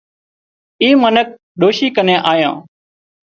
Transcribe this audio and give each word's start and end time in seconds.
اي 0.81 0.89
منک 1.01 1.27
ڏوشي 1.59 1.87
ڪنين 1.95 2.19
آيان 2.31 2.55